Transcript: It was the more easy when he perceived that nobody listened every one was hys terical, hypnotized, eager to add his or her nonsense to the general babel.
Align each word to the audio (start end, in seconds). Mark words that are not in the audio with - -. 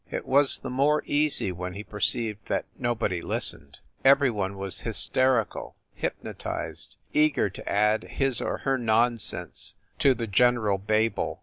It 0.09 0.25
was 0.25 0.57
the 0.57 0.71
more 0.71 1.03
easy 1.05 1.51
when 1.51 1.75
he 1.75 1.83
perceived 1.83 2.47
that 2.47 2.65
nobody 2.75 3.21
listened 3.21 3.77
every 4.03 4.31
one 4.31 4.57
was 4.57 4.81
hys 4.81 5.07
terical, 5.13 5.75
hypnotized, 5.93 6.95
eager 7.13 7.51
to 7.51 7.69
add 7.69 8.03
his 8.05 8.41
or 8.41 8.57
her 8.65 8.79
nonsense 8.79 9.75
to 9.99 10.15
the 10.15 10.25
general 10.25 10.79
babel. 10.79 11.39